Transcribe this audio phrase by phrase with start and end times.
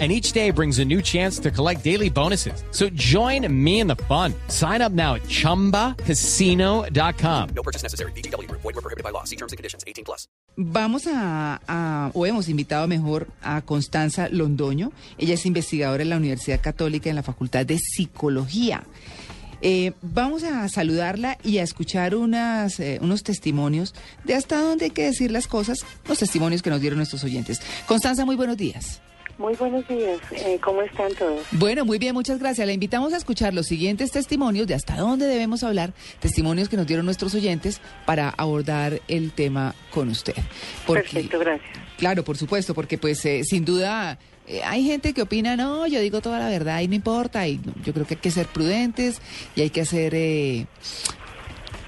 [0.00, 2.64] and each day brings a new chance to collect daily bonuses.
[2.72, 4.34] So join me in the fun.
[4.48, 7.48] Sign up now at ChumbaCasino.com.
[7.54, 8.10] No purchase necessary.
[8.12, 8.50] BGW.
[8.50, 9.22] Void were prohibited by law.
[9.22, 9.84] See terms and conditions.
[9.86, 10.26] 18 plus.
[10.56, 14.90] Vamos a, a, o hemos invitado mejor a Constanza Londoño.
[15.18, 18.84] Ella es investigadora en la Universidad Católica en la Facultad de Psicología.
[19.66, 24.90] Eh, vamos a saludarla y a escuchar unas, eh, unos testimonios de hasta dónde hay
[24.90, 27.62] que decir las cosas, los testimonios que nos dieron nuestros oyentes.
[27.86, 29.00] Constanza, muy buenos días.
[29.36, 31.42] Muy buenos días, eh, ¿cómo están todos?
[31.52, 32.66] Bueno, muy bien, muchas gracias.
[32.66, 36.86] Le invitamos a escuchar los siguientes testimonios de hasta dónde debemos hablar, testimonios que nos
[36.86, 40.34] dieron nuestros oyentes para abordar el tema con usted.
[40.86, 41.68] Perfecto, gracias.
[41.98, 46.00] Claro, por supuesto, porque pues eh, sin duda eh, hay gente que opina, no, yo
[46.00, 49.20] digo toda la verdad y no importa, y yo creo que hay que ser prudentes
[49.56, 50.14] y hay que hacer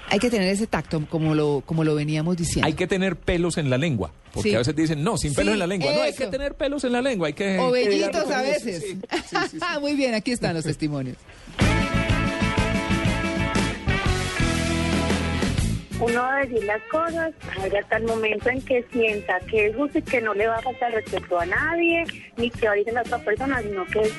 [0.09, 2.65] hay que tener ese tacto, como lo, como lo veníamos diciendo.
[2.65, 4.11] Hay que tener pelos en la lengua.
[4.37, 5.91] Porque a veces dicen, no, sin pelos en la lengua.
[5.93, 7.27] No, hay que tener pelos en la lengua.
[7.27, 8.95] Hay que, o vellitos a veces.
[9.81, 11.17] Muy bien, aquí están los testimonios.
[15.99, 17.33] uno debe decir las cosas
[17.79, 20.61] hasta el momento en que sienta que es justo y que no le va a
[20.61, 22.05] faltar respeto a nadie,
[22.37, 24.13] ni que va a a la otra persona, sino que es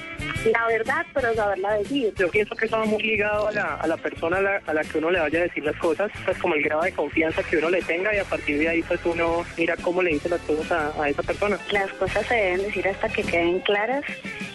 [0.47, 2.13] la verdad, pero saberla decir.
[2.17, 4.99] Yo pienso que eso va muy ligado a la, a la persona a la, que
[4.99, 7.71] uno le vaya a decir las cosas, pues como el grado de confianza que uno
[7.71, 10.71] le tenga y a partir de ahí pues uno mira cómo le dice las cosas
[10.71, 11.59] a, a esa persona.
[11.73, 14.05] Las cosas se deben decir hasta que queden claras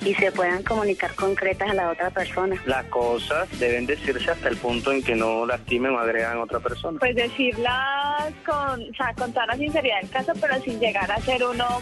[0.01, 2.61] y se puedan comunicar concretas a la otra persona.
[2.65, 6.59] Las cosas deben decirse hasta el punto en que no lastimen o agregan a otra
[6.59, 6.99] persona.
[6.99, 11.19] Pues decirlas con, o sea, con toda la sinceridad del caso, pero sin llegar a
[11.21, 11.81] ser uno,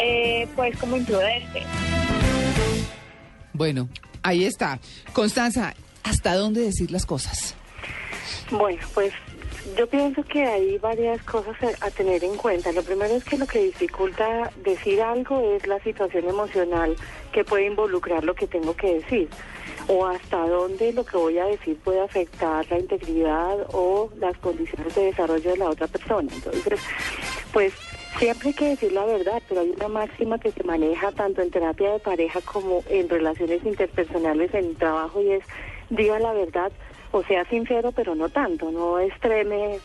[0.00, 1.62] eh, pues, como imprudente.
[3.58, 3.88] Bueno,
[4.22, 4.78] ahí está.
[5.12, 5.74] Constanza,
[6.04, 7.56] ¿hasta dónde decir las cosas?
[8.52, 9.12] Bueno, pues
[9.76, 12.70] yo pienso que hay varias cosas a tener en cuenta.
[12.70, 16.94] Lo primero es que lo que dificulta decir algo es la situación emocional
[17.32, 19.28] que puede involucrar lo que tengo que decir
[19.88, 24.94] o hasta dónde lo que voy a decir puede afectar la integridad o las condiciones
[24.94, 26.30] de desarrollo de la otra persona.
[26.32, 26.80] Entonces,
[27.52, 27.72] pues
[28.18, 31.50] siempre hay que decir la verdad, pero hay una máxima que se maneja tanto en
[31.50, 35.44] terapia de pareja como en relaciones interpersonales en trabajo y es
[35.90, 36.72] diga la verdad
[37.10, 39.78] o sea sincero, pero no tanto, no extreme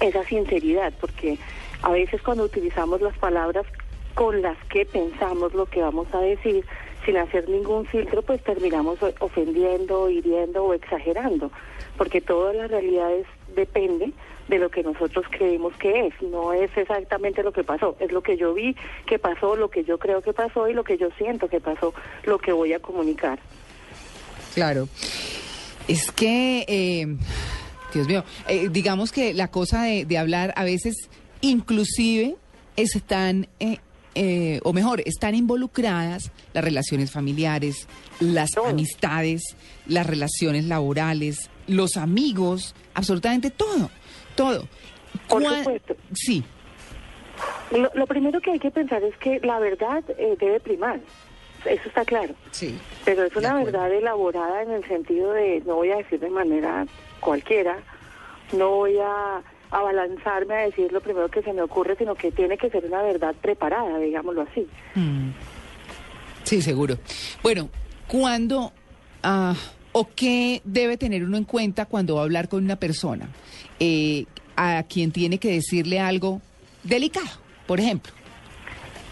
[0.00, 1.38] esa sinceridad, porque
[1.82, 3.66] a veces cuando utilizamos las palabras
[4.14, 6.64] con las que pensamos lo que vamos a decir,
[7.04, 11.50] sin hacer ningún filtro, pues terminamos ofendiendo, hiriendo o exagerando,
[11.96, 14.12] porque todas las realidades depende
[14.48, 18.22] de lo que nosotros creemos que es, no es exactamente lo que pasó, es lo
[18.22, 18.76] que yo vi
[19.06, 21.94] que pasó, lo que yo creo que pasó y lo que yo siento que pasó,
[22.24, 23.38] lo que voy a comunicar.
[24.54, 24.88] Claro,
[25.88, 27.16] es que, eh,
[27.92, 31.08] Dios mío, eh, digamos que la cosa de, de hablar a veces
[31.40, 32.36] inclusive
[32.76, 33.78] están eh,
[34.14, 37.88] eh, o mejor, están involucradas las relaciones familiares,
[38.20, 39.42] las amistades,
[39.86, 43.90] las relaciones laborales, los amigos, absolutamente todo,
[44.34, 44.68] todo.
[45.28, 45.96] Por supuesto.
[46.12, 46.44] Sí.
[47.70, 51.00] Lo, primero que hay que pensar es que la verdad eh, debe primar.
[51.64, 52.34] Eso está claro.
[52.50, 52.78] Sí.
[53.04, 56.86] Pero es una verdad elaborada en el sentido de, no voy a decir de manera
[57.20, 57.78] cualquiera,
[58.52, 62.58] no voy a abalanzarme a decir lo primero que se me ocurre, sino que tiene
[62.58, 64.68] que ser una verdad preparada, digámoslo así.
[64.94, 65.30] Mm.
[66.44, 66.96] Sí, seguro.
[67.42, 67.70] Bueno,
[68.06, 68.72] ¿cuándo
[69.22, 69.54] ah,
[69.96, 73.28] o qué debe tener uno en cuenta cuando va a hablar con una persona
[73.78, 76.40] eh, a quien tiene que decirle algo
[76.82, 78.12] delicado, por ejemplo?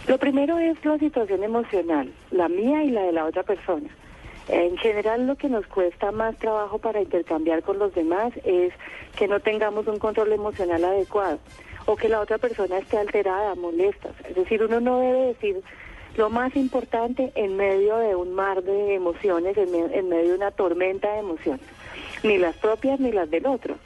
[0.08, 3.88] Lo primero es la situación emocional, la mía y la de la otra persona.
[4.48, 8.72] En general lo que nos cuesta más trabajo para intercambiar con los demás es
[9.16, 11.38] que no tengamos un control emocional adecuado
[11.86, 14.10] o que la otra persona esté alterada, molesta.
[14.28, 15.62] Es decir, uno no debe decir
[16.16, 21.12] lo más importante en medio de un mar de emociones, en, medio de una tormenta
[21.12, 21.66] de emociones,
[22.22, 23.76] ni las propias ni las del otro.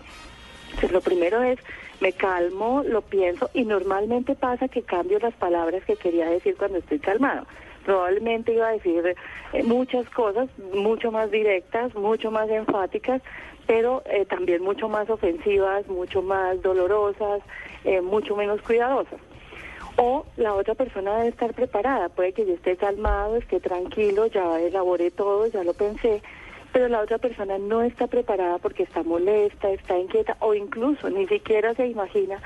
[0.91, 1.59] Lo primero es,
[2.01, 6.79] me calmo, lo pienso y normalmente pasa que cambio las palabras que quería decir cuando
[6.79, 7.47] estoy calmado
[7.87, 9.15] probablemente iba a decir
[9.53, 13.23] eh, muchas cosas mucho más directas, mucho más enfáticas,
[13.67, 17.41] pero eh, también mucho más ofensivas, mucho más dolorosas,
[17.85, 19.21] eh, mucho menos cuidadosas.
[19.99, 24.61] O la otra persona debe estar preparada, puede que yo esté calmado, esté tranquilo, ya
[24.61, 26.23] elaboré todo, ya lo pensé,
[26.73, 31.27] pero la otra persona no está preparada porque está molesta, está inquieta o incluso ni
[31.27, 32.39] siquiera se imagina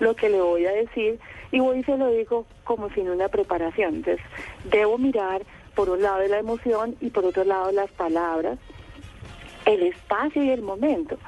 [0.00, 1.20] lo que le voy a decir.
[1.52, 3.94] Y voy y se lo digo como sin una preparación.
[3.94, 4.26] Entonces,
[4.64, 5.42] debo mirar
[5.76, 8.58] por un lado la emoción y por otro lado las palabras,
[9.66, 11.18] el espacio y el momento.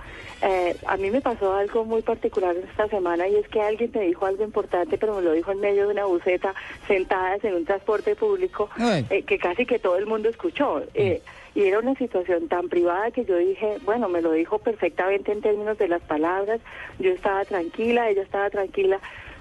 [0.41, 4.03] Eh, a mí me pasó algo muy particular esta semana y es que alguien me
[4.03, 6.55] dijo algo importante, pero me lo dijo en medio de una buceta,
[6.87, 8.71] sentadas en un transporte público,
[9.11, 10.83] eh, que casi que todo el mundo escuchó.
[10.95, 11.21] Eh,
[11.57, 15.41] y era una situación tan privada que yo dije, bueno, me lo dijo perfectamente en
[15.41, 16.61] términos de las palabras,
[17.01, 19.01] yo estaba tranquila, ella estaba tranquila,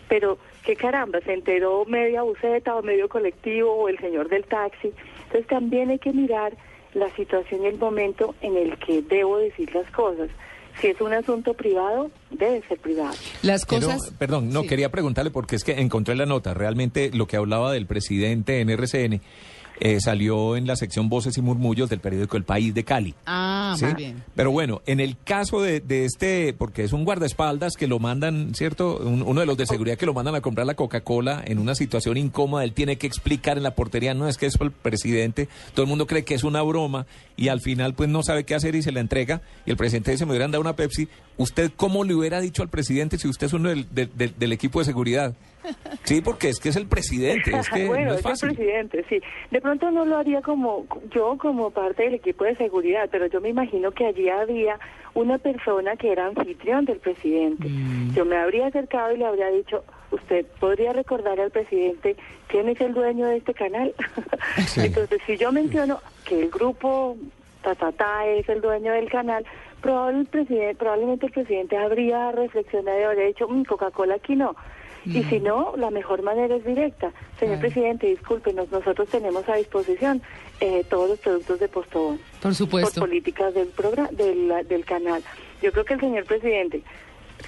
[0.10, 4.92] pero qué caramba, se enteró media buceta o medio colectivo o el señor del taxi.
[5.26, 6.54] Entonces también hay que mirar
[6.94, 10.30] la situación y el momento en el que debo decir las cosas.
[10.81, 13.16] Si es un asunto privado, debe ser privado.
[13.42, 14.12] Las cosas.
[14.19, 16.54] perdón, no quería preguntarle porque es que encontré la nota.
[16.54, 19.22] Realmente lo que hablaba del presidente en RCN
[19.80, 23.14] eh, salió en la sección Voces y Murmullos del periódico El País de Cali.
[23.26, 24.24] Ah, muy bien.
[24.36, 28.98] Pero bueno, en el caso de, este, porque es un guardaespaldas que lo mandan, ¿cierto?
[28.98, 32.18] uno de los de seguridad que lo mandan a comprar la Coca-Cola en una situación
[32.18, 35.84] incómoda, él tiene que explicar en la portería, no es que es el presidente, todo
[35.84, 38.76] el mundo cree que es una broma y al final pues no sabe qué hacer
[38.76, 41.08] y se la entrega y el presidente dice, me hubieran dado una Pepsi.
[41.38, 44.86] ¿Usted cómo le hubiera dicho al presidente si usted es uno del, del equipo de
[44.86, 45.36] seguridad?
[46.04, 48.50] Sí, porque es que es el presidente, es que bueno, no es, fácil.
[48.50, 49.22] el presidente, sí.
[49.52, 53.42] De pronto no lo haría como yo como parte del equipo de seguridad, pero yo
[53.42, 54.80] me imagino que allí había
[55.14, 57.68] una persona que era anfitrión del presidente.
[57.68, 58.14] Mm.
[58.14, 62.16] Yo me habría acercado y le habría dicho, usted podría recordar al presidente
[62.48, 63.94] quién es el dueño de este canal.
[64.78, 67.18] Entonces, si yo menciono que el grupo
[67.64, 69.46] Tatata es el dueño del canal,
[69.81, 74.56] probablemente el presidente, probablemente el presidente habría reflexionado y habría dicho, mm, Coca-Cola aquí no.
[75.06, 77.12] Y si no, la mejor manera es directa.
[77.40, 80.22] Señor presidente, discúlpenos, nosotros tenemos a disposición
[80.60, 82.20] eh, todos los productos de Postobón.
[82.42, 83.00] Por supuesto.
[83.00, 85.24] Por políticas del, programa, del, del canal.
[85.62, 86.82] Yo creo que el señor presidente,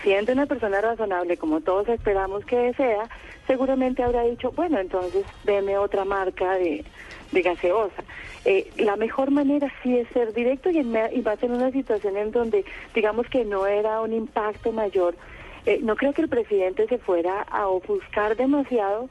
[0.04, 3.10] siendo una persona razonable, como todos esperamos que sea,
[3.48, 6.86] seguramente habrá dicho, bueno, entonces deme otra marca de,
[7.32, 8.04] de gaseosa.
[8.46, 12.16] Eh, la mejor manera sí es ser directo y, en, y más en una situación
[12.18, 12.64] en donde
[12.96, 15.16] digamos que no era un impacto mayor
[15.66, 19.10] eh, no creo que el presidente se fuera a ofuscar demasiado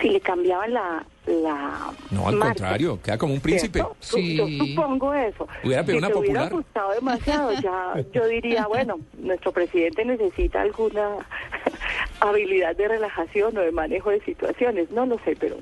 [0.00, 3.84] si le cambiaban la, la no al contrario queda como un príncipe.
[4.00, 4.36] Sí.
[4.36, 5.46] yo, supongo eso.
[5.62, 10.62] Hubiera pedido si una popular hubiera gustado demasiado ya yo diría bueno nuestro presidente necesita
[10.62, 11.16] alguna
[12.28, 15.56] habilidad de relajación o de manejo de situaciones, no lo sé, pero...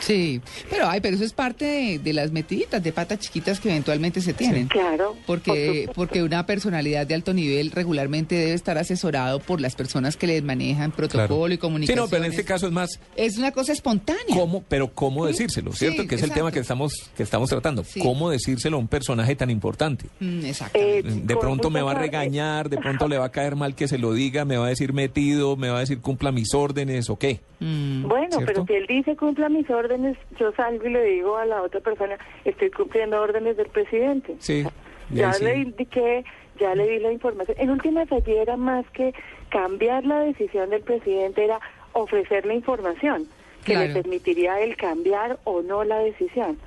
[0.00, 0.40] Sí,
[0.70, 4.32] pero ay, pero eso es parte de, las metiditas de patas chiquitas que eventualmente se
[4.34, 4.68] tienen.
[4.68, 5.16] claro.
[5.26, 10.26] Porque, porque una personalidad de alto nivel regularmente debe estar asesorado por las personas que
[10.26, 11.98] les manejan protocolo y comunicación.
[11.98, 13.00] Sí, no, pero en este caso es más...
[13.16, 14.34] Es una cosa espontánea.
[14.34, 14.64] ¿Cómo?
[14.68, 15.72] Pero ¿cómo decírselo?
[15.72, 16.06] ¿Cierto?
[16.06, 17.84] que es el tema que estamos, que estamos tratando.
[18.00, 20.06] ¿Cómo decírselo a un personaje tan importante?
[20.20, 20.40] Mm,
[20.74, 23.88] eh, de pronto me va a regañar, de pronto le va a caer mal que
[23.88, 27.10] se lo diga, me va a decir metido, me va a decir cumpla mis órdenes
[27.10, 27.40] o qué.
[27.58, 28.06] Mm.
[28.06, 31.62] bueno, pero si él dice cumpla mis órdenes, yo salgo y le digo a la
[31.62, 34.36] otra persona, estoy cumpliendo órdenes del presidente.
[34.38, 34.64] Sí.
[35.10, 36.24] Ya le indiqué,
[36.60, 37.56] ya le di la información.
[37.58, 39.12] En última allí era más que
[39.48, 41.58] cambiar la decisión del presidente, era
[41.92, 43.26] ofrecerle información
[43.64, 46.58] que le permitiría el cambiar o no la decisión.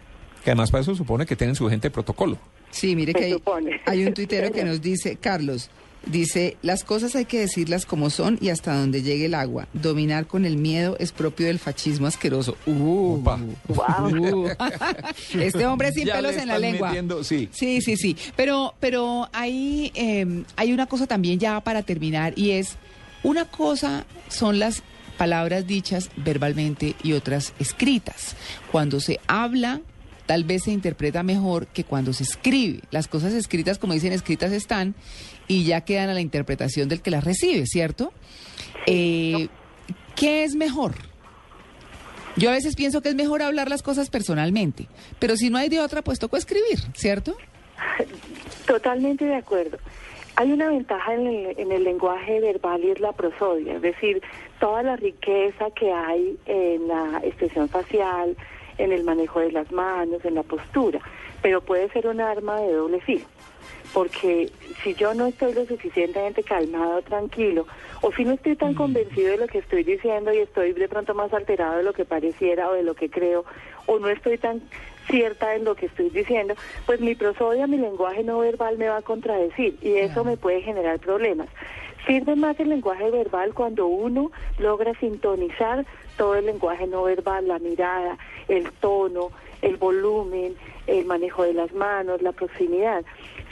[0.43, 2.37] Que además para eso supone que tienen su gente de protocolo.
[2.69, 3.35] Sí, mire que hay,
[3.85, 5.69] hay, un tuitero que nos dice, Carlos,
[6.11, 9.67] Dice, las cosas hay que decirlas como son y hasta donde llegue el agua.
[9.73, 12.57] Dominar con el miedo es propio del fascismo asqueroso.
[12.65, 12.71] Uh,
[13.67, 14.47] uh.
[15.39, 16.93] este hombre sin pelos en la lengua.
[17.23, 17.49] sí.
[17.51, 18.15] sí, sí, sí.
[18.35, 22.75] Pero, pero hay, em, hay una cosa también ya para terminar y es,
[23.23, 24.83] una cosa son las
[25.17, 28.35] palabras dichas verbalmente y otras escritas.
[28.71, 29.81] Cuando se habla
[30.27, 32.81] tal vez se interpreta mejor que cuando se escribe.
[32.91, 34.93] Las cosas escritas, como dicen, escritas están
[35.47, 38.11] y ya quedan a la interpretación del que las recibe, ¿cierto?
[38.85, 39.47] Eh,
[40.15, 40.93] ¿Qué es mejor?
[42.35, 44.87] Yo a veces pienso que es mejor hablar las cosas personalmente,
[45.19, 47.35] pero si no hay de otra, pues toco escribir, ¿cierto?
[48.67, 49.77] Totalmente de acuerdo.
[50.35, 54.21] Hay una ventaja en el, en el, lenguaje verbal y es la prosodia, es decir,
[54.59, 58.37] toda la riqueza que hay en la expresión facial,
[58.77, 60.99] en el manejo de las manos, en la postura,
[61.41, 63.25] pero puede ser un arma de doble filo
[63.93, 64.51] porque
[64.83, 67.65] si yo no estoy lo suficientemente calmado, tranquilo,
[68.01, 68.75] o si no estoy tan mm.
[68.75, 72.05] convencido de lo que estoy diciendo y estoy de pronto más alterado de lo que
[72.05, 73.45] pareciera o de lo que creo,
[73.85, 74.61] o no estoy tan
[75.09, 78.97] cierta en lo que estoy diciendo, pues mi prosodia, mi lenguaje no verbal me va
[78.97, 81.47] a contradecir y eso me puede generar problemas.
[82.05, 85.85] Sirve más el lenguaje verbal cuando uno logra sintonizar
[86.17, 88.17] todo el lenguaje no verbal, la mirada,
[88.47, 90.55] el tono, el volumen,
[90.87, 93.03] el manejo de las manos, la proximidad.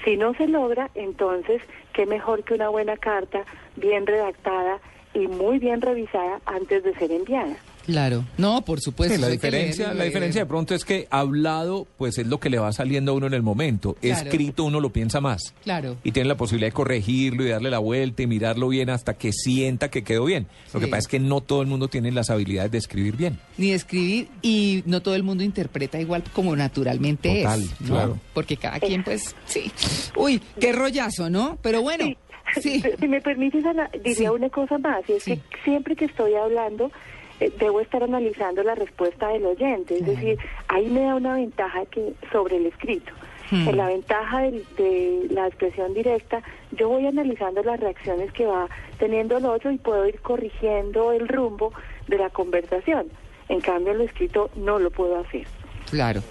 [0.04, 1.62] Si no se logra, entonces,
[1.94, 4.80] qué mejor que una buena carta, bien redactada,
[5.14, 7.56] y muy bien revisada antes de ser enviada.
[7.86, 8.26] Claro.
[8.38, 9.16] No, por supuesto.
[9.16, 12.58] Sí, la diferencia, la diferencia de pronto es que hablado, pues es lo que le
[12.60, 13.96] va saliendo a uno en el momento.
[14.02, 14.26] Claro.
[14.30, 15.54] Escrito uno lo piensa más.
[15.64, 15.98] Claro.
[16.04, 19.32] Y tiene la posibilidad de corregirlo y darle la vuelta y mirarlo bien hasta que
[19.34, 20.48] sienta que quedó bien.
[20.74, 23.40] Lo que pasa es que no todo el mundo tiene las habilidades de escribir bien.
[23.58, 27.82] Ni escribir y no todo el mundo interpreta igual como naturalmente Total, es.
[27.82, 27.88] ¿no?
[27.88, 28.20] claro.
[28.34, 29.72] Porque cada quien, pues, sí.
[30.16, 31.58] Uy, qué rollazo, ¿no?
[31.62, 32.18] Pero bueno, sí.
[32.62, 34.36] Si si me permites, Ana, diría Sí.
[34.36, 35.36] una cosa más, y es Sí.
[35.38, 36.92] que siempre que estoy hablando,
[37.40, 39.98] eh, debo estar analizando la respuesta del oyente.
[39.98, 40.38] Es decir,
[40.68, 43.12] ahí me da una ventaja que sobre el escrito.
[43.52, 43.68] Hmm.
[43.68, 49.38] En la ventaja de la expresión directa, yo voy analizando las reacciones que va teniendo
[49.38, 51.72] el otro y puedo ir corrigiendo el rumbo
[52.08, 53.08] de la conversación.
[53.50, 55.46] En cambio, lo escrito no lo puedo hacer.
[55.90, 56.22] Claro.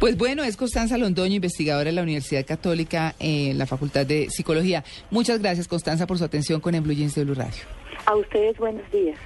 [0.00, 4.82] Pues bueno, es Constanza Londoño, investigadora de la Universidad Católica en la Facultad de Psicología.
[5.10, 7.62] Muchas gracias, Constanza, por su atención con Blue Jeans de Blue Radio.
[8.06, 9.18] A ustedes, buenos días.